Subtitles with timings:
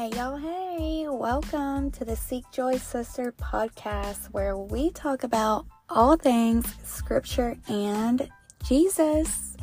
[0.00, 6.16] Hey, y'all, hey, welcome to the Seek Joy Sister podcast where we talk about all
[6.16, 8.26] things scripture and
[8.64, 9.58] Jesus.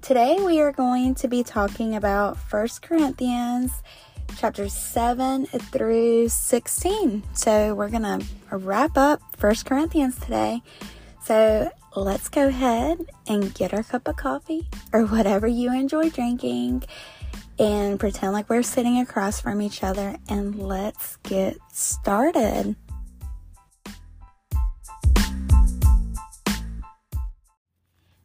[0.00, 3.82] Today we are going to be talking about First Corinthians
[4.38, 7.24] chapter 7 through 16.
[7.32, 10.62] So we're going to wrap up First Corinthians today.
[11.24, 16.84] So let's go ahead and get our cup of coffee or whatever you enjoy drinking
[17.62, 22.74] and pretend like we're sitting across from each other and let's get started.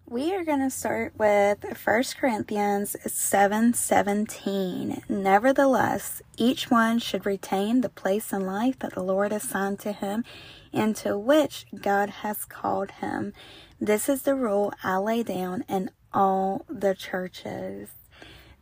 [0.10, 5.04] We are going to start with 1 Corinthians 7 17.
[5.08, 10.24] Nevertheless, each one should retain the place in life that the Lord assigned to him
[10.74, 13.34] and to which God has called him.
[13.80, 17.97] This is the rule I lay down in all the churches.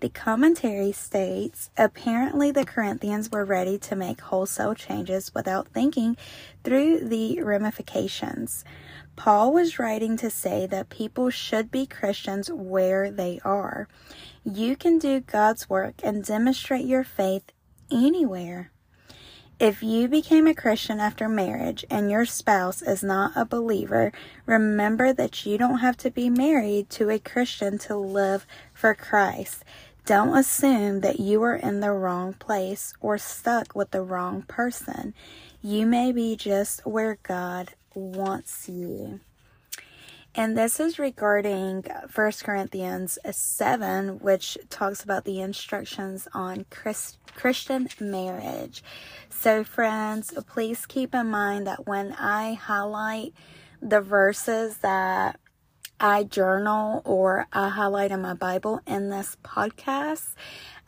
[0.05, 6.15] The commentary states apparently the Corinthians were ready to make wholesale changes without thinking
[6.63, 8.63] through the ramifications.
[9.15, 13.87] Paul was writing to say that people should be Christians where they are.
[14.43, 17.51] You can do God's work and demonstrate your faith
[17.91, 18.69] anywhere.
[19.57, 24.11] If you became a Christian after marriage and your spouse is not a believer,
[24.45, 29.63] remember that you don't have to be married to a Christian to live for Christ.
[30.05, 35.15] Don't assume that you are in the wrong place or stuck with the wrong person.
[35.63, 39.19] You may be just where God wants you.
[40.35, 47.87] And this is regarding 1 Corinthians 7, which talks about the instructions on Christ, Christian
[47.99, 48.83] marriage.
[49.29, 53.33] So, friends, please keep in mind that when I highlight
[53.81, 55.39] the verses that
[55.99, 60.33] I journal or I highlight in my Bible in this podcast,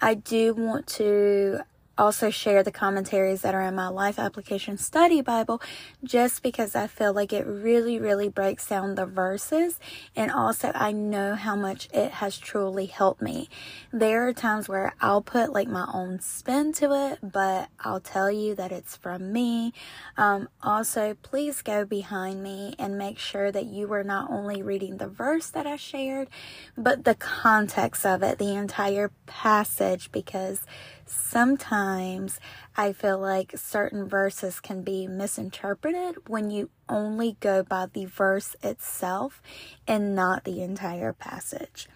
[0.02, 1.62] I do want to
[1.98, 5.62] also share the commentaries that are in my Life Application Study Bible
[6.04, 9.80] just because I feel like it really, really breaks down the verses.
[10.16, 13.50] And also, I know how much it has truly helped me.
[13.92, 18.32] There are times where I'll put like my own spin to it, but I'll tell
[18.32, 19.74] you that it's from me.
[20.18, 24.98] Um, also, please go behind me and make sure that you are not only reading
[24.98, 26.30] the verse that I shared,
[26.78, 30.62] but the context of it, the entire passage, because
[31.08, 32.40] sometimes
[32.76, 38.56] I feel like certain verses can be misinterpreted when you only go by the verse
[38.64, 39.42] itself
[39.88, 41.88] and not the entire passage.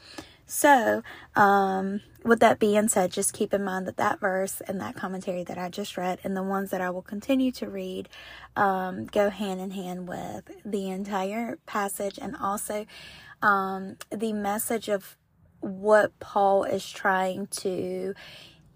[0.45, 1.01] So,
[1.33, 5.45] um, with that being said, just keep in mind that that verse and that commentary
[5.45, 8.09] that I just read and the ones that I will continue to read
[8.57, 12.85] um, go hand in hand with the entire passage and also
[13.41, 15.15] um, the message of
[15.61, 18.13] what Paul is trying to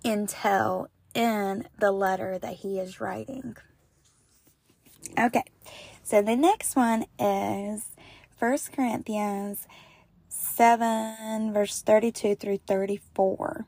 [0.06, 3.58] intel in the letter that he is writing.
[5.18, 5.44] Okay,
[6.04, 7.96] so the next one is
[8.38, 9.68] First Corinthians
[10.30, 13.66] 7, verse 32 through 34.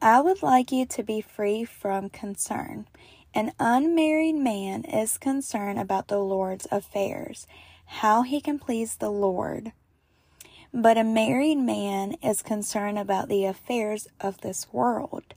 [0.00, 2.86] I would like you to be free from concern.
[3.34, 7.46] An unmarried man is concerned about the Lord's affairs,
[7.84, 9.72] how he can please the Lord.
[10.72, 15.34] But a married man is concerned about the affairs of this world,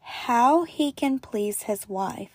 [0.00, 2.32] how he can please his wife.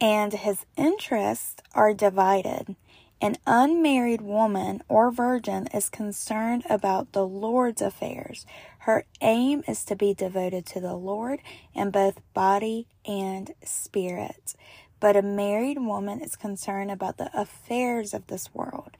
[0.00, 2.74] And his interests are divided.
[3.20, 8.44] An unmarried woman or virgin is concerned about the Lord's affairs.
[8.80, 11.40] Her aim is to be devoted to the Lord
[11.74, 14.54] in both body and spirit.
[15.00, 18.96] But a married woman is concerned about the affairs of this world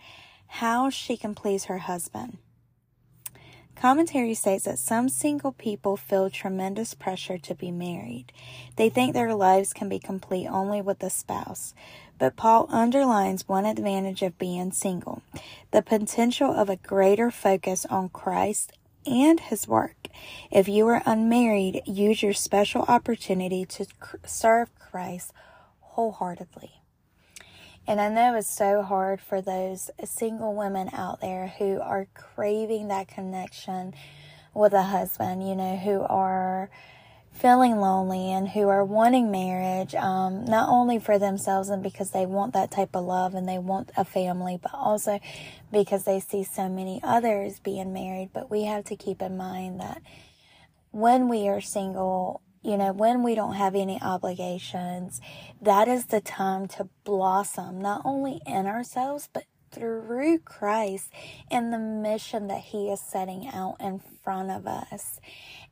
[0.58, 2.38] how she can please her husband.
[3.74, 8.32] Commentary states that some single people feel tremendous pressure to be married.
[8.76, 11.74] They think their lives can be complete only with a spouse.
[12.20, 15.22] But Paul underlines one advantage of being single
[15.72, 18.72] the potential of a greater focus on Christ
[19.04, 20.06] and his work.
[20.52, 23.86] If you are unmarried, use your special opportunity to
[24.24, 25.32] serve Christ
[25.80, 26.83] wholeheartedly.
[27.86, 32.88] And I know it's so hard for those single women out there who are craving
[32.88, 33.94] that connection
[34.54, 36.70] with a husband, you know, who are
[37.30, 42.24] feeling lonely and who are wanting marriage, um, not only for themselves and because they
[42.24, 45.18] want that type of love and they want a family, but also
[45.70, 48.30] because they see so many others being married.
[48.32, 50.00] But we have to keep in mind that
[50.90, 55.20] when we are single, you know, when we don't have any obligations,
[55.60, 61.10] that is the time to blossom, not only in ourselves, but through Christ
[61.50, 65.20] and the mission that He is setting out in front of us.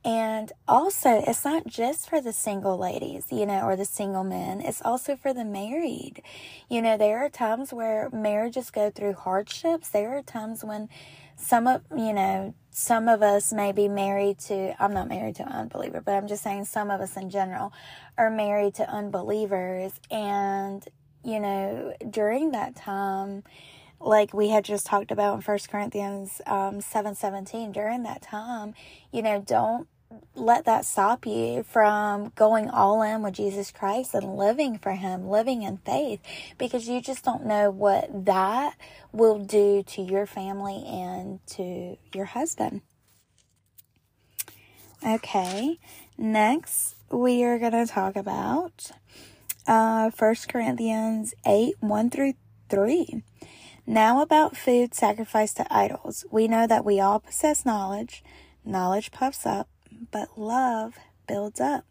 [0.05, 4.59] And also, it's not just for the single ladies, you know, or the single men.
[4.61, 6.21] It's also for the married.
[6.69, 9.89] You know, there are times where marriages go through hardships.
[9.89, 10.89] There are times when
[11.35, 15.43] some of, you know, some of us may be married to, I'm not married to
[15.43, 17.71] an unbeliever, but I'm just saying some of us in general
[18.17, 19.93] are married to unbelievers.
[20.09, 20.83] And,
[21.23, 23.43] you know, during that time,
[23.99, 27.71] like we had just talked about in First Corinthians um, seven seventeen.
[27.71, 28.73] During that time,
[29.13, 29.87] you know, don't
[30.35, 35.27] let that stop you from going all in with Jesus Christ and living for Him,
[35.27, 36.19] living in faith,
[36.57, 38.75] because you just don't know what that
[39.11, 42.81] will do to your family and to your husband.
[45.05, 45.79] Okay,
[46.17, 48.91] next we are going to talk about
[49.67, 52.33] uh, 1 Corinthians 8 1 through
[52.69, 53.23] 3.
[53.85, 58.23] Now, about food sacrificed to idols, we know that we all possess knowledge.
[58.65, 59.67] Knowledge puffs up
[60.11, 60.95] but love
[61.27, 61.85] builds up.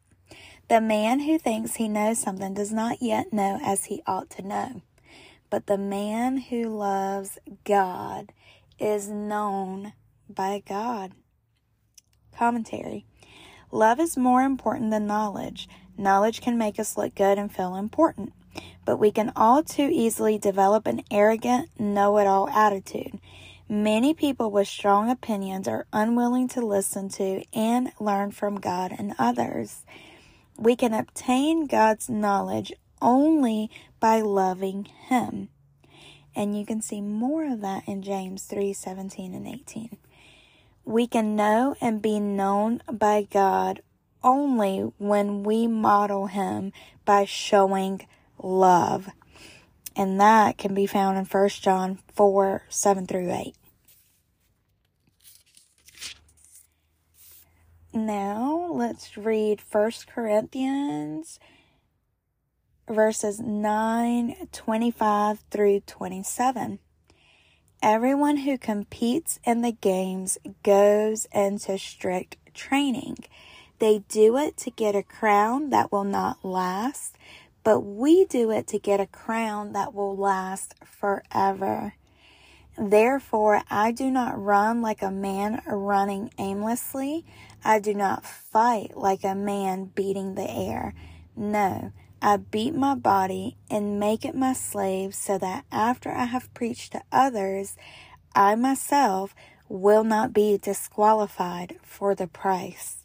[0.68, 4.42] The man who thinks he knows something does not yet know as he ought to
[4.42, 4.82] know.
[5.50, 8.32] But the man who loves God
[8.78, 9.92] is known
[10.28, 11.12] by God.
[12.36, 13.04] Commentary
[13.70, 15.68] Love is more important than knowledge.
[15.96, 18.32] Knowledge can make us look good and feel important,
[18.84, 23.18] but we can all too easily develop an arrogant, know it all attitude.
[23.72, 29.14] Many people with strong opinions are unwilling to listen to and learn from God and
[29.18, 29.86] others.
[30.58, 35.48] We can obtain God's knowledge only by loving Him.
[36.36, 39.96] And you can see more of that in James 3 17 and 18.
[40.84, 43.80] We can know and be known by God
[44.22, 46.74] only when we model Him
[47.06, 49.08] by showing love.
[49.96, 53.54] And that can be found in 1 John 4 7 through 8.
[57.94, 61.38] Now let's read 1 Corinthians
[62.88, 66.78] verses 9, 25 through 27.
[67.82, 73.18] Everyone who competes in the games goes into strict training.
[73.78, 77.16] They do it to get a crown that will not last,
[77.62, 81.94] but we do it to get a crown that will last forever.
[82.78, 87.26] Therefore, I do not run like a man running aimlessly.
[87.64, 90.94] I do not fight like a man beating the air.
[91.36, 96.52] No, I beat my body and make it my slave so that after I have
[96.54, 97.76] preached to others,
[98.34, 99.34] I myself
[99.68, 102.98] will not be disqualified for the price.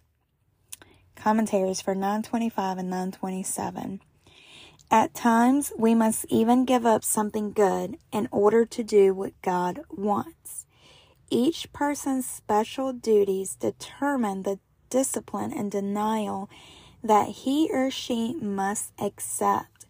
[1.16, 4.02] Commentaries for 925 and 927.
[4.90, 9.82] At times, we must even give up something good in order to do what God
[9.90, 10.67] wants.
[11.30, 14.60] Each person's special duties determine the
[14.90, 16.50] discipline and denial
[17.04, 19.86] that he or she must accept.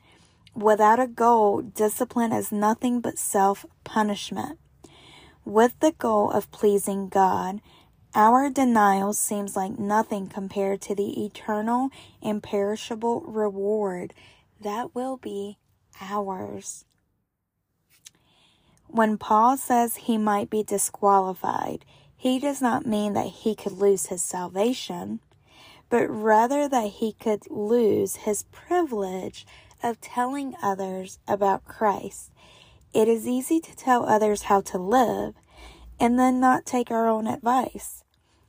[0.55, 4.57] Without a goal, discipline is nothing but self punishment.
[5.45, 7.61] With the goal of pleasing God,
[8.15, 11.89] our denial seems like nothing compared to the eternal,
[12.21, 14.13] imperishable reward
[14.59, 15.59] that will be
[16.01, 16.85] ours.
[18.87, 21.85] When Paul says he might be disqualified,
[22.15, 25.19] he does not mean that he could lose his salvation,
[25.89, 29.45] but rather that he could lose his privilege
[29.83, 32.31] of telling others about Christ.
[32.93, 35.35] It is easy to tell others how to live
[35.99, 38.03] and then not take our own advice.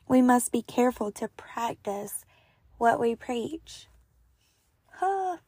[0.06, 2.24] We must be careful to practice
[2.78, 3.88] what we preach.
[4.92, 5.38] Huh.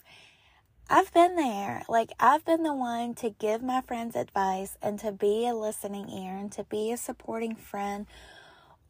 [0.93, 1.85] I've been there.
[1.89, 6.11] Like, I've been the one to give my friends advice and to be a listening
[6.11, 8.07] ear and to be a supporting friend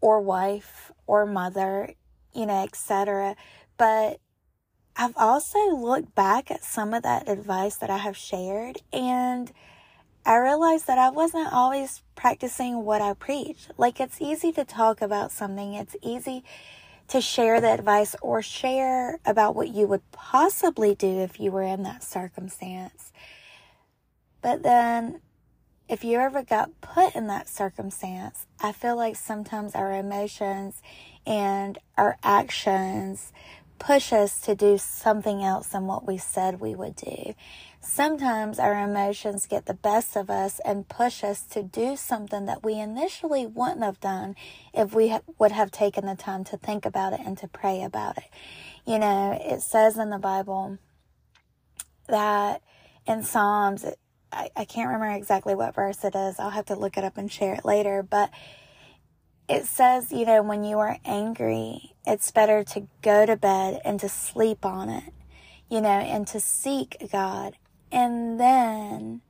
[0.00, 1.92] or wife or mother,
[2.34, 3.36] you know, etc.
[3.76, 4.18] But
[4.96, 9.52] I've also looked back at some of that advice that I have shared and
[10.24, 13.68] I realized that I wasn't always practicing what I preach.
[13.76, 16.44] Like, it's easy to talk about something, it's easy
[17.10, 21.62] to share the advice or share about what you would possibly do if you were
[21.62, 23.12] in that circumstance.
[24.42, 25.20] But then,
[25.88, 30.80] if you ever got put in that circumstance, I feel like sometimes our emotions
[31.26, 33.32] and our actions
[33.80, 37.34] push us to do something else than what we said we would do.
[37.82, 42.62] Sometimes our emotions get the best of us and push us to do something that
[42.62, 44.36] we initially wouldn't have done
[44.74, 48.18] if we would have taken the time to think about it and to pray about
[48.18, 48.24] it.
[48.86, 50.78] You know, it says in the Bible
[52.06, 52.60] that
[53.06, 53.86] in Psalms,
[54.30, 56.38] I, I can't remember exactly what verse it is.
[56.38, 58.02] I'll have to look it up and share it later.
[58.02, 58.30] But
[59.48, 63.98] it says, you know, when you are angry, it's better to go to bed and
[64.00, 65.12] to sleep on it,
[65.70, 67.56] you know, and to seek God.
[67.92, 69.22] And then,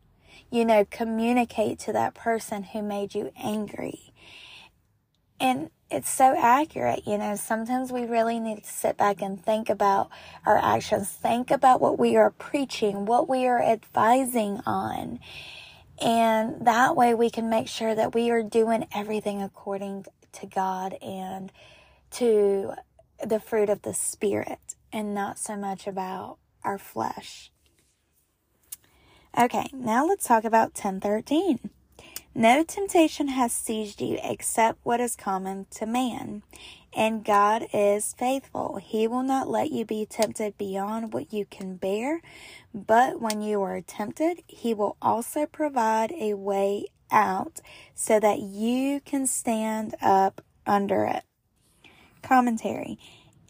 [0.51, 4.13] you know, communicate to that person who made you angry.
[5.39, 7.35] And it's so accurate, you know.
[7.35, 10.11] Sometimes we really need to sit back and think about
[10.47, 15.19] our actions, think about what we are preaching, what we are advising on.
[16.01, 20.95] And that way we can make sure that we are doing everything according to God
[21.03, 21.51] and
[22.13, 22.75] to
[23.25, 27.51] the fruit of the Spirit and not so much about our flesh.
[29.39, 31.71] Okay, now let's talk about 1013.
[32.35, 36.43] No temptation has seized you except what is common to man.
[36.93, 38.81] And God is faithful.
[38.83, 42.21] He will not let you be tempted beyond what you can bear,
[42.75, 47.61] but when you are tempted, He will also provide a way out
[47.95, 51.23] so that you can stand up under it.
[52.23, 52.99] Commentary.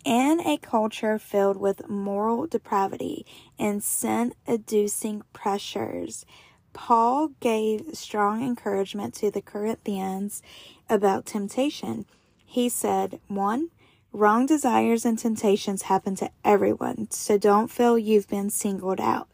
[0.05, 3.27] In a culture filled with moral depravity
[3.59, 6.25] and sin inducing pressures,
[6.73, 10.43] Paul gave strong encouragement to the Corinthians
[10.89, 12.07] about temptation.
[12.47, 13.69] He said, 1.
[14.13, 19.29] Wrong desires and temptations happen to everyone, so don't feel you've been singled out.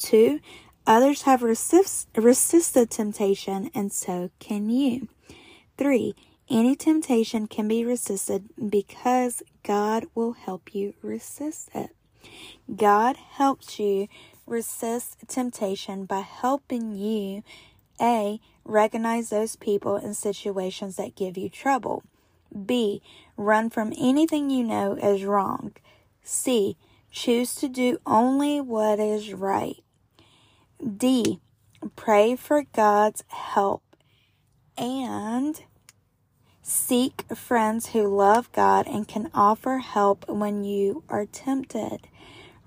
[0.00, 0.40] 2.
[0.86, 5.08] Others have resist, resisted temptation, and so can you.
[5.76, 6.14] 3.
[6.50, 11.90] Any temptation can be resisted because God will help you resist it.
[12.74, 14.08] God helps you
[14.46, 17.42] resist temptation by helping you
[18.00, 18.40] A.
[18.64, 22.02] Recognize those people and situations that give you trouble.
[22.66, 23.02] B.
[23.36, 25.72] Run from anything you know is wrong.
[26.22, 26.76] C.
[27.10, 29.82] Choose to do only what is right.
[30.96, 31.40] D.
[31.94, 33.82] Pray for God's help.
[34.76, 35.60] And
[36.68, 42.06] seek friends who love God and can offer help when you are tempted.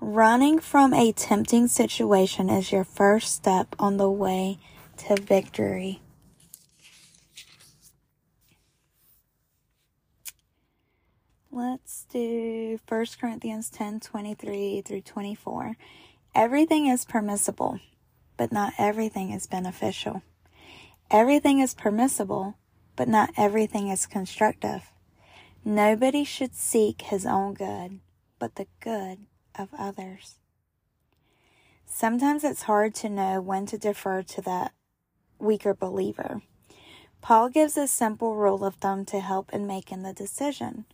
[0.00, 4.58] Running from a tempting situation is your first step on the way
[4.96, 6.00] to victory.
[11.52, 15.76] Let's do 1 Corinthians 10 23 through 24.
[16.34, 17.78] Everything is permissible,
[18.36, 20.22] but not everything is beneficial.
[21.10, 22.56] Everything is permissible,
[23.02, 24.92] but not everything is constructive.
[25.64, 27.98] Nobody should seek his own good,
[28.38, 29.26] but the good
[29.58, 30.36] of others.
[31.84, 34.72] Sometimes it's hard to know when to defer to that
[35.40, 36.42] weaker believer.
[37.20, 40.84] Paul gives a simple rule of thumb to help in making the decision.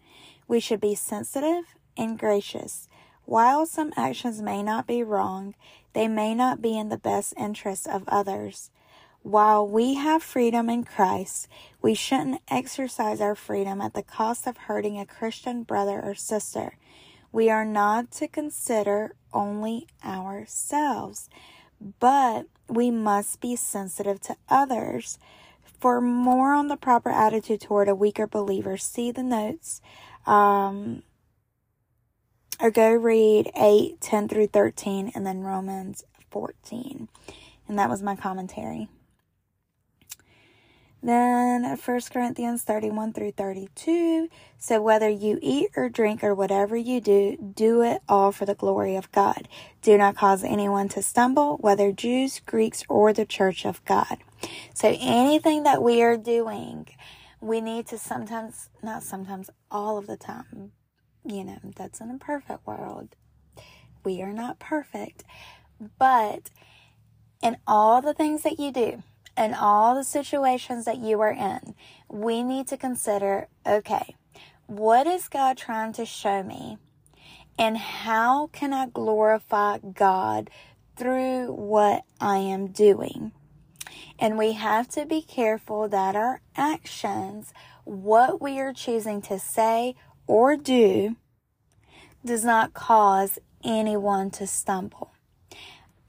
[0.47, 2.89] We should be sensitive and gracious.
[3.27, 5.55] While some actions may not be wrong,
[5.93, 8.71] they may not be in the best interest of others.
[9.29, 11.49] While we have freedom in Christ,
[11.83, 16.79] we shouldn't exercise our freedom at the cost of hurting a Christian brother or sister.
[17.31, 21.29] We are not to consider only ourselves,
[22.01, 25.19] but we must be sensitive to others.
[25.79, 29.83] For more on the proper attitude toward a weaker believer, see the notes
[30.27, 31.03] um,
[32.59, 37.09] or go read 8, 10 through 13, and then Romans 14.
[37.69, 38.89] And that was my commentary.
[41.03, 44.29] Then 1 Corinthians 31 through 32.
[44.59, 48.55] So whether you eat or drink or whatever you do, do it all for the
[48.55, 49.49] glory of God.
[49.81, 54.19] Do not cause anyone to stumble, whether Jews, Greeks, or the church of God.
[54.75, 56.89] So anything that we are doing,
[57.41, 60.73] we need to sometimes, not sometimes, all of the time,
[61.25, 63.15] you know, that's an imperfect world.
[64.05, 65.23] We are not perfect.
[65.99, 66.51] But
[67.43, 69.03] in all the things that you do,
[69.39, 71.75] in all the situations that you are in,
[72.09, 74.17] we need to consider okay,
[74.67, 76.79] what is God trying to show me?
[77.59, 80.51] And how can I glorify God
[80.97, 83.33] through what I am doing?
[84.19, 87.53] And we have to be careful that our actions,
[87.85, 89.95] what we are choosing to say
[90.27, 91.17] or do,
[92.25, 95.13] does not cause anyone to stumble.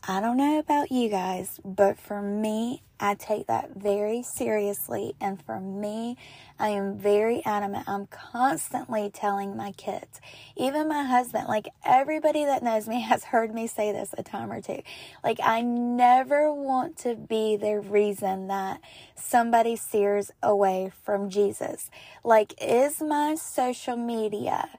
[0.09, 5.13] I don't know about you guys, but for me, I take that very seriously.
[5.21, 6.17] And for me,
[6.57, 7.87] I am very adamant.
[7.87, 10.19] I'm constantly telling my kids,
[10.55, 14.51] even my husband, like everybody that knows me has heard me say this a time
[14.51, 14.81] or two.
[15.23, 18.81] Like, I never want to be the reason that
[19.13, 21.91] somebody sears away from Jesus.
[22.23, 24.69] Like, is my social media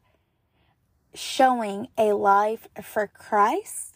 [1.14, 3.89] showing a life for Christ?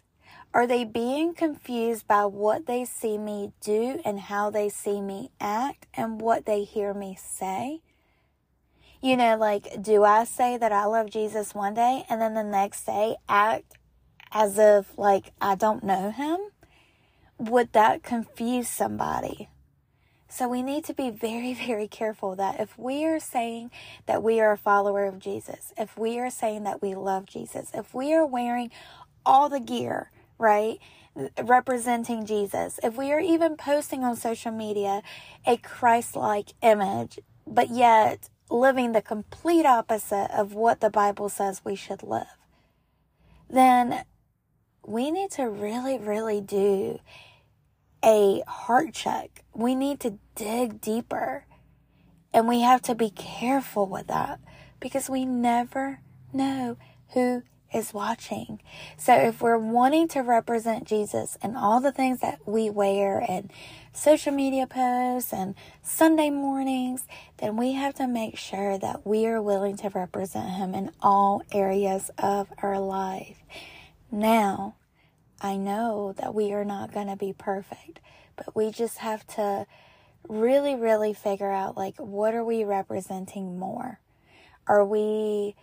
[0.55, 5.31] Are they being confused by what they see me do and how they see me
[5.41, 7.81] act and what they hear me say?
[9.03, 12.45] You know, like, do I say that I love Jesus one day and then the
[12.45, 13.75] next day act
[14.31, 16.39] as if, like, I don't know him?
[17.37, 19.49] Would that confuse somebody?
[20.29, 23.73] So we need to be very, very careful that if we are saying
[24.07, 27.73] that we are a follower of Jesus, if we are saying that we love Jesus,
[27.75, 28.71] if we are wearing
[29.27, 30.79] all the gear, right?
[31.43, 32.81] Representing Jesus.
[32.83, 35.03] If we are even posting on social media
[35.47, 41.63] a Christ like image, but yet living the complete opposite of what the Bible says
[41.65, 42.27] we should live,
[43.49, 44.05] then
[44.87, 46.99] we need to really, really do
[48.05, 49.45] a heart check.
[49.55, 51.47] We need to dig deeper.
[52.33, 54.41] And we have to be careful with that
[54.81, 56.01] because we never
[56.33, 56.77] know
[57.15, 58.61] who is watching.
[58.97, 63.51] So if we're wanting to represent Jesus and all the things that we wear and
[63.93, 67.07] social media posts and Sunday mornings,
[67.39, 71.43] then we have to make sure that we are willing to represent him in all
[71.53, 73.39] areas of our life.
[74.11, 74.77] Now,
[75.41, 78.01] I know that we are not going to be perfect,
[78.37, 79.67] but we just have to
[80.29, 84.01] really, really figure out like, what are we representing more?
[84.67, 85.55] Are we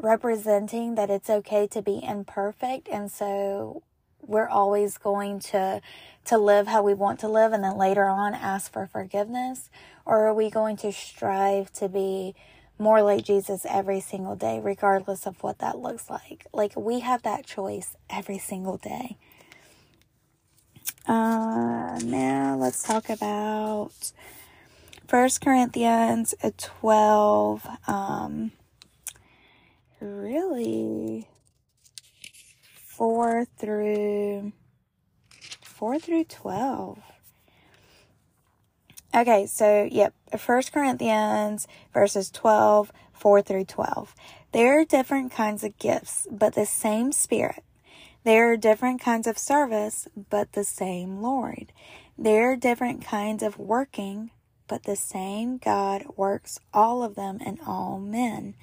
[0.00, 3.82] representing that it's okay to be imperfect and so
[4.20, 5.80] we're always going to
[6.24, 9.70] to live how we want to live and then later on ask for forgiveness
[10.04, 12.34] or are we going to strive to be
[12.78, 16.46] more like Jesus every single day regardless of what that looks like?
[16.52, 19.16] Like we have that choice every single day.
[21.06, 24.12] Uh now let's talk about
[25.08, 28.52] First Corinthians 12 um
[30.00, 31.28] really
[32.86, 34.52] 4 through
[35.62, 36.98] 4 through 12.
[39.14, 44.14] Okay, so yep, First Corinthians verses 12, 4 through 12.
[44.52, 47.62] There are different kinds of gifts, but the same Spirit.
[48.24, 51.72] There are different kinds of service, but the same Lord.
[52.16, 54.30] There are different kinds of working,
[54.66, 58.54] but the same God works all of them in all men.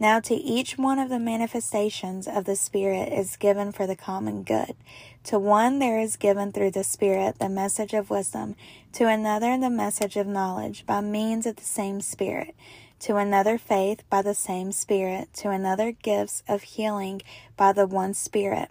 [0.00, 4.44] Now to each one of the manifestations of the Spirit is given for the common
[4.44, 4.74] good.
[5.24, 8.56] To one there is given through the Spirit the message of wisdom,
[8.94, 12.56] to another the message of knowledge by means of the same Spirit,
[13.00, 17.20] to another faith by the same Spirit, to another gifts of healing
[17.58, 18.70] by the one Spirit,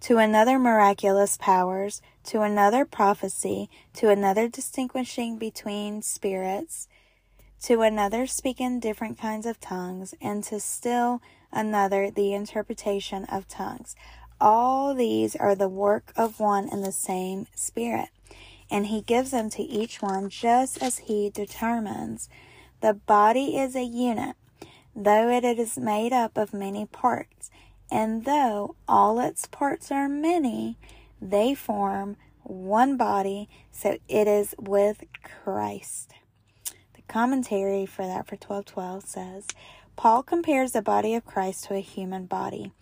[0.00, 6.88] to another miraculous powers, to another prophecy, to another distinguishing between spirits,
[7.62, 11.20] to another speaking different kinds of tongues, and to still
[11.52, 13.96] another the interpretation of tongues.
[14.40, 18.10] All these are the work of one and the same Spirit,
[18.70, 22.28] and He gives them to each one just as He determines.
[22.82, 24.36] The body is a unit,
[24.94, 27.50] though it is made up of many parts,
[27.90, 30.76] and though all its parts are many,
[31.20, 36.12] they form one body, so it is with Christ
[37.08, 39.46] commentary for that for 1212 says
[39.96, 42.72] Paul compares the body of Christ to a human body.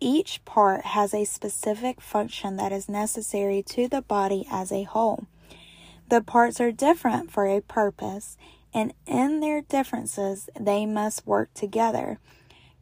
[0.00, 5.26] Each part has a specific function that is necessary to the body as a whole.
[6.08, 8.36] The parts are different for a purpose,
[8.74, 12.18] and in their differences, they must work together.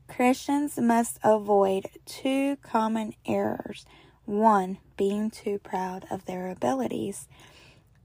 [0.09, 3.85] Christians must avoid two common errors
[4.30, 7.26] one, being too proud of their abilities,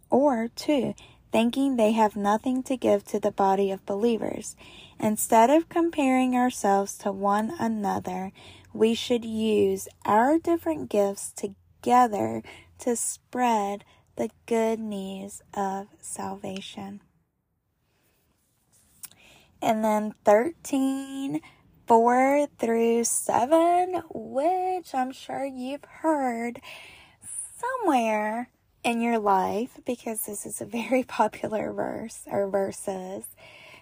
[0.09, 0.95] or two,
[1.35, 4.55] thinking they have nothing to give to the body of believers.
[5.01, 8.31] Instead of comparing ourselves to one another,
[8.71, 12.41] we should use our different gifts together
[12.79, 13.83] to spread
[14.15, 17.01] the good news of salvation.
[19.61, 21.41] And then 13,
[21.85, 26.61] 4 through 7, which I'm sure you've heard
[27.59, 28.51] somewhere
[28.85, 33.25] in your life because this is a very popular verse or verses.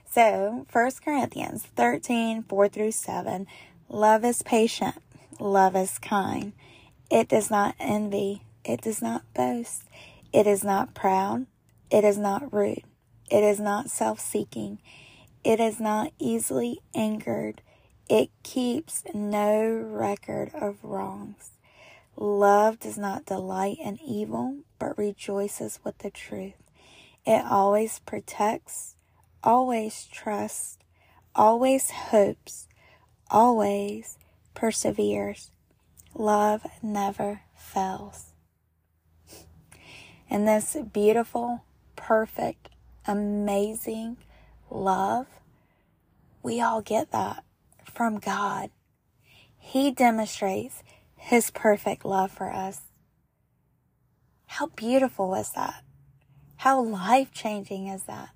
[0.09, 3.45] So, 1 Corinthians 13, 4 through 7.
[3.89, 4.95] Love is patient.
[5.39, 6.53] Love is kind.
[7.11, 8.43] It does not envy.
[8.63, 9.83] It does not boast.
[10.31, 11.47] It is not proud.
[11.91, 12.83] It is not rude.
[13.29, 14.79] It is not self seeking.
[15.43, 17.61] It is not easily angered.
[18.09, 21.51] It keeps no record of wrongs.
[22.15, 26.53] Love does not delight in evil, but rejoices with the truth.
[27.25, 28.95] It always protects,
[29.43, 30.77] always trusts,
[31.35, 32.67] always hopes,
[33.29, 34.17] always
[34.53, 35.51] perseveres.
[36.13, 38.33] love never fails.
[40.29, 41.63] And this beautiful,
[41.95, 42.69] perfect,
[43.07, 44.17] amazing
[44.69, 45.27] love,
[46.43, 47.43] we all get that
[47.83, 48.69] from God.
[49.57, 50.83] He demonstrates
[51.25, 52.81] His perfect love for us.
[54.45, 55.81] How beautiful is that?
[56.57, 58.31] How life changing is that?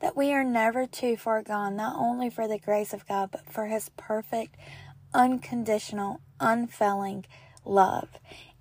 [0.00, 3.52] That we are never too far gone, not only for the grace of God, but
[3.52, 4.56] for His perfect,
[5.12, 7.26] unconditional, unfailing
[7.66, 8.08] love.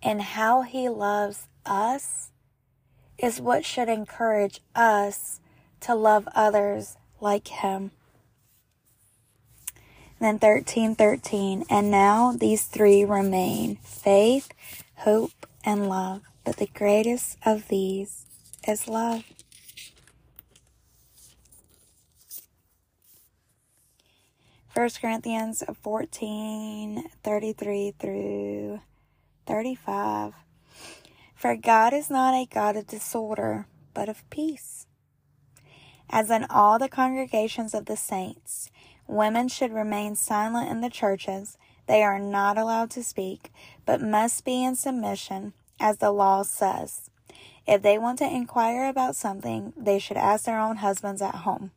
[0.04, 2.34] And how He loves us
[3.18, 5.40] is what should encourage us
[5.80, 7.92] to love others like Him.
[10.20, 11.66] Then 13, 13.
[11.70, 14.50] And now these three remain faith,
[14.96, 16.22] hope, and love.
[16.44, 18.26] But the greatest of these
[18.68, 19.24] is love.
[24.70, 28.82] First Corinthians 14, 33 through
[29.48, 30.34] 35.
[31.36, 34.86] For God is not a God of disorder, but of peace.
[36.10, 38.70] As in all the congregations of the saints,
[39.08, 41.58] Women should remain silent in the churches.
[41.88, 43.52] They are not allowed to speak,
[43.86, 47.10] but must be in submission, as the law says.
[47.66, 51.72] If they want to inquire about something, they should ask their own husbands at home.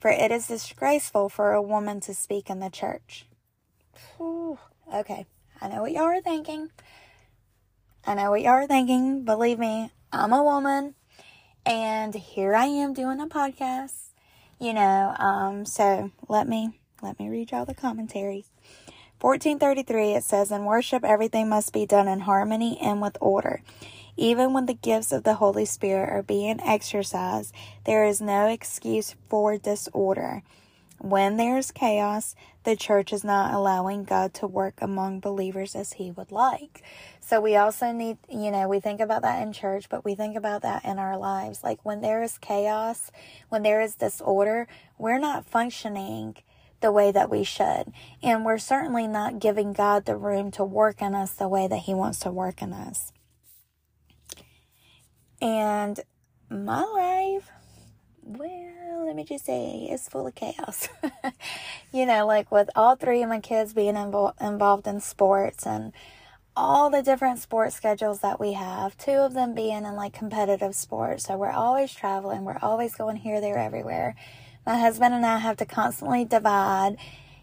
[0.00, 3.26] For it is disgraceful for a woman to speak in the church.
[4.16, 4.58] Whew.
[4.92, 5.26] Okay,
[5.60, 6.70] I know what y'all are thinking.
[8.06, 9.24] I know what y'all are thinking.
[9.24, 10.94] Believe me, I'm a woman,
[11.64, 14.11] and here I am doing a podcast
[14.62, 16.70] you know, um, so let me,
[17.02, 18.48] let me read y'all the commentaries.
[19.20, 23.62] 1433, it says, In worship, everything must be done in harmony and with order.
[24.16, 27.52] Even when the gifts of the Holy Spirit are being exercised,
[27.86, 30.44] there is no excuse for disorder.
[31.02, 35.94] When there is chaos, the church is not allowing God to work among believers as
[35.94, 36.84] He would like.
[37.18, 40.36] So we also need, you know, we think about that in church, but we think
[40.36, 41.64] about that in our lives.
[41.64, 43.10] Like when there is chaos,
[43.48, 46.36] when there is disorder, we're not functioning
[46.82, 47.92] the way that we should.
[48.22, 51.80] And we're certainly not giving God the room to work in us the way that
[51.80, 53.12] He wants to work in us.
[55.40, 55.98] And
[56.48, 57.50] my life,
[58.22, 60.88] well, let me just say, it's full of chaos.
[61.92, 65.92] you know, like with all three of my kids being invo- involved in sports and
[66.56, 70.74] all the different sports schedules that we have, two of them being in like competitive
[70.74, 71.24] sports.
[71.24, 74.14] So we're always traveling, we're always going here, there, everywhere.
[74.66, 76.96] My husband and I have to constantly divide,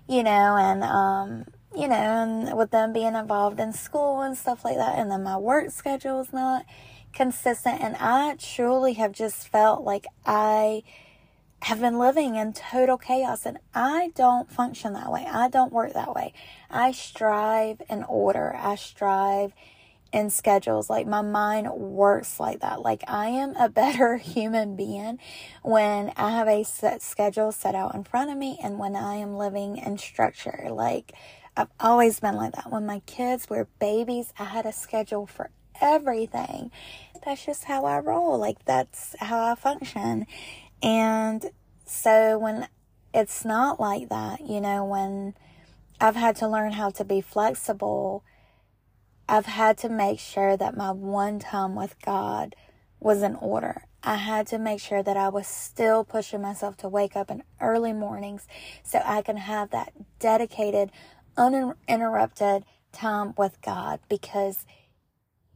[0.07, 1.45] you know, and, um,
[1.75, 5.23] you know, and with them being involved in school and stuff like that, and then
[5.23, 6.65] my work schedule is not
[7.13, 10.83] consistent, and I truly have just felt like I
[11.63, 15.25] have been living in total chaos and I don't function that way.
[15.29, 16.33] I don't work that way.
[16.69, 18.55] I strive in order.
[18.55, 19.53] I strive
[20.11, 20.89] in schedules.
[20.89, 22.81] Like my mind works like that.
[22.81, 25.19] Like I am a better human being
[25.61, 29.15] when I have a set schedule set out in front of me and when I
[29.15, 30.67] am living in structure.
[30.71, 31.13] Like
[31.57, 32.71] I've always been like that.
[32.71, 35.49] When my kids were babies, I had a schedule for
[35.81, 36.71] everything.
[37.25, 38.37] That's just how I roll.
[38.37, 40.25] Like that's how I function.
[40.81, 41.49] And
[41.85, 42.67] so when
[43.13, 45.33] it's not like that, you know, when
[45.99, 48.23] I've had to learn how to be flexible,
[49.27, 52.55] I've had to make sure that my one time with God
[52.99, 53.83] was in order.
[54.01, 57.43] I had to make sure that I was still pushing myself to wake up in
[57.59, 58.47] early mornings
[58.81, 60.91] so I can have that dedicated,
[61.35, 64.65] uninterrupted time with God because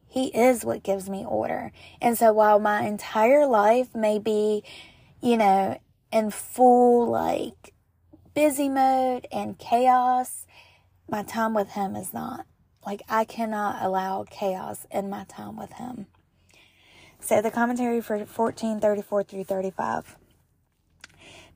[0.06, 1.72] He is what gives me order.
[2.02, 4.64] And so while my entire life may be
[5.24, 5.80] you know,
[6.12, 7.74] in full like
[8.34, 10.46] busy mode and chaos,
[11.10, 12.46] my time with him is not.
[12.86, 16.08] Like I cannot allow chaos in my time with him.
[17.22, 20.18] So the commentary for 1434 through 35.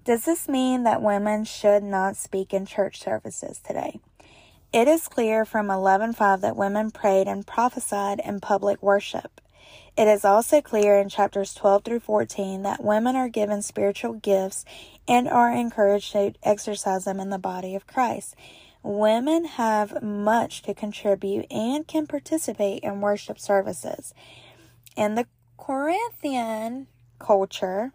[0.06, 4.00] Does this mean that women should not speak in church services today?
[4.72, 9.42] It is clear from 11:5 that women prayed and prophesied in public worship.
[9.98, 14.64] It is also clear in chapters 12 through 14 that women are given spiritual gifts
[15.08, 18.36] and are encouraged to exercise them in the body of Christ.
[18.84, 24.14] Women have much to contribute and can participate in worship services.
[24.96, 25.26] In the
[25.58, 26.88] Corinthian
[27.20, 27.92] culture,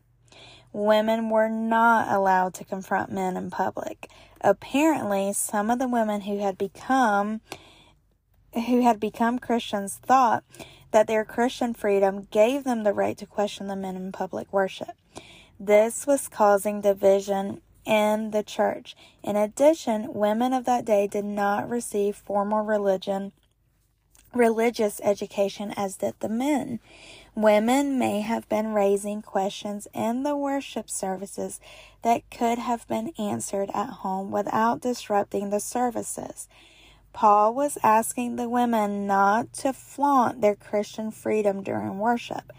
[0.73, 4.09] women were not allowed to confront men in public.
[4.41, 7.41] Apparently, some of the women who had become
[8.55, 10.45] who had become Christians thought
[10.93, 14.97] that their Christian freedom gave them the right to question the men in public worship.
[15.59, 18.95] This was causing division in the church.
[19.23, 23.33] In addition, women of that day did not receive formal religion
[24.35, 26.81] religious education as did the men.
[27.35, 31.61] Women may have been raising questions in the worship services
[32.03, 36.49] that could have been answered at home without disrupting the services.
[37.13, 42.53] Paul was asking the women not to flaunt their Christian freedom during worship.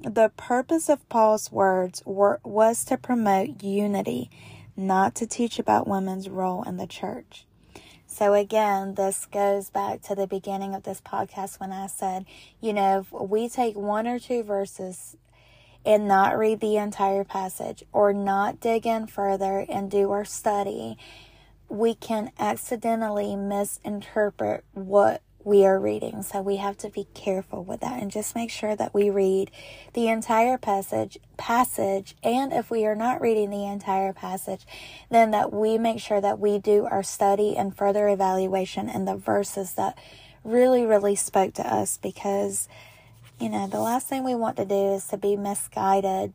[0.00, 4.30] The purpose of Paul's words were, was to promote unity,
[4.76, 7.44] not to teach about women's role in the church.
[8.06, 12.24] So again, this goes back to the beginning of this podcast when I said,
[12.60, 15.16] you know, if we take one or two verses
[15.84, 20.98] and not read the entire passage or not dig in further and do our study,
[21.70, 26.22] we can accidentally misinterpret what we are reading.
[26.22, 29.50] So we have to be careful with that and just make sure that we read
[29.94, 34.66] the entire passage passage and if we are not reading the entire passage,
[35.10, 39.16] then that we make sure that we do our study and further evaluation in the
[39.16, 39.96] verses that
[40.44, 42.68] really really spoke to us because
[43.38, 46.34] you know, the last thing we want to do is to be misguided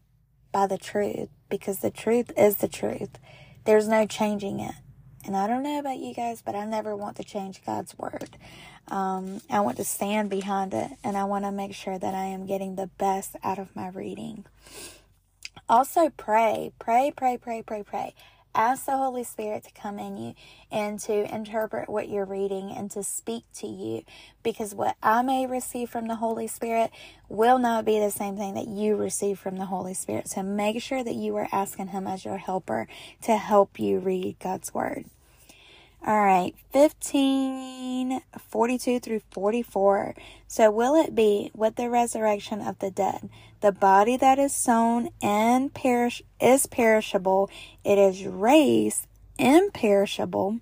[0.52, 3.20] by the truth because the truth is the truth.
[3.66, 4.74] There's no changing it.
[5.26, 8.38] And I don't know about you guys, but I never want to change God's word.
[8.88, 12.26] Um, I want to stand behind it and I want to make sure that I
[12.26, 14.46] am getting the best out of my reading.
[15.68, 18.14] Also, pray, pray, pray, pray, pray, pray.
[18.54, 20.34] Ask the Holy Spirit to come in you
[20.72, 24.06] and to interpret what you're reading and to speak to you
[24.44, 26.92] because what I may receive from the Holy Spirit
[27.28, 30.30] will not be the same thing that you receive from the Holy Spirit.
[30.30, 32.88] So make sure that you are asking Him as your helper
[33.24, 35.06] to help you read God's Word.
[36.08, 40.14] All right, 15, 42 through 44.
[40.48, 43.28] So will it be with the resurrection of the dead?
[43.62, 47.50] The body that is sown and perish is perishable.
[47.84, 49.08] It is raised
[49.40, 50.60] imperishable.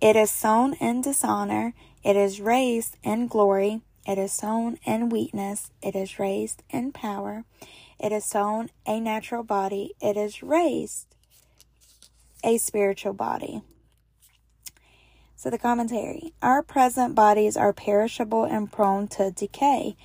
[0.00, 1.74] It is sown in dishonor.
[2.02, 3.82] It is raised in glory.
[4.06, 5.70] It is sown in weakness.
[5.82, 7.44] It is raised in power.
[7.98, 9.92] It is sown a natural body.
[10.00, 11.06] It is raised
[12.42, 13.60] a spiritual body.
[15.40, 19.96] So the commentary Our present bodies are perishable and prone to decay.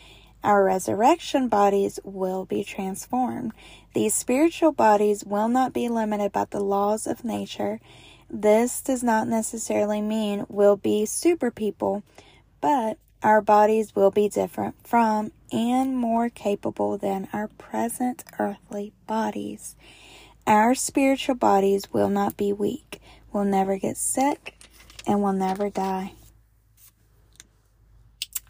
[0.41, 3.52] Our resurrection bodies will be transformed.
[3.93, 7.82] These spiritual bodies will not be limited by the laws of nature.
[8.30, 12.04] This does not necessarily mean we'll be super people,
[12.62, 19.76] but our bodies will be different from and more capable than our present earthly bodies.
[20.48, 23.02] Our spiritual bodies will not be weak,
[23.34, 24.55] will never get sick,
[25.08, 26.13] and will never die.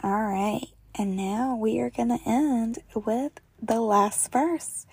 [0.03, 4.85] All right, and now we are going to end with the last verse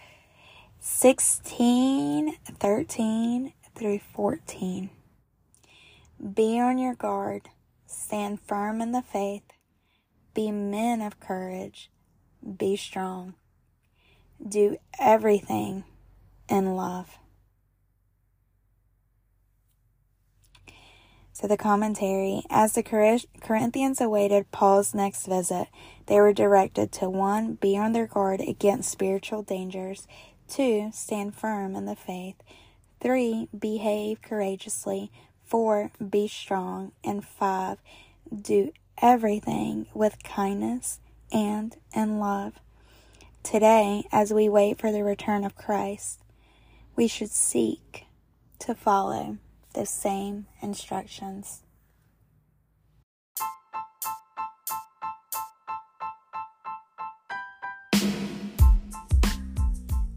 [0.81, 4.91] 16, 13 through 14.
[6.35, 7.49] Be on your guard,
[7.87, 9.43] stand firm in the faith,
[10.35, 11.91] be men of courage,
[12.57, 13.35] be strong,
[14.47, 15.85] do everything
[16.49, 17.19] in love.
[21.43, 25.67] To the commentary, as the Corinthians awaited Paul's next visit,
[26.07, 27.55] they were directed to 1.
[27.55, 30.07] Be on their guard against spiritual dangers,
[30.51, 30.91] 2.
[30.95, 32.37] Stand firm in the faith,
[33.01, 33.49] 3.
[33.59, 35.11] Behave courageously,
[35.45, 35.91] 4.
[36.09, 37.79] Be strong, and 5.
[38.41, 41.01] Do everything with kindness
[41.33, 42.61] and in love.
[43.43, 46.21] Today, as we wait for the return of Christ,
[46.95, 48.05] we should seek
[48.61, 49.39] to follow
[49.73, 51.63] the same instructions.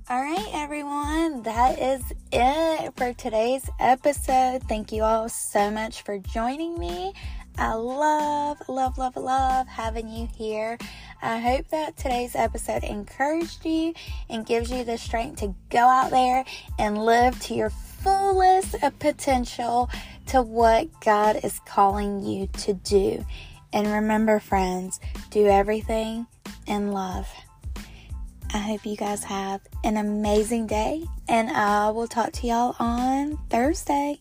[0.07, 4.61] All right, everyone, that is it for today's episode.
[4.63, 7.13] Thank you all so much for joining me.
[7.57, 10.77] I love, love, love, love having you here.
[11.21, 13.93] I hope that today's episode encouraged you
[14.29, 16.45] and gives you the strength to go out there
[16.77, 17.71] and live to your
[18.05, 19.89] fullest of potential
[20.27, 23.25] to what God is calling you to do.
[23.73, 24.99] And remember, friends,
[25.31, 26.27] do everything
[26.67, 27.27] in love.
[28.53, 33.37] I hope you guys have an amazing day, and I will talk to y'all on
[33.49, 34.19] Thursday.